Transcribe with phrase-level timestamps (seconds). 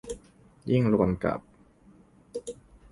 [0.69, 1.39] ยิ่งรวมกับ